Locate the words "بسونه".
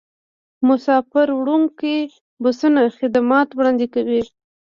2.43-2.81